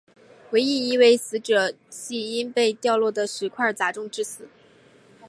[0.49, 4.49] 唯一一位死者系因被掉落的石块砸中致死。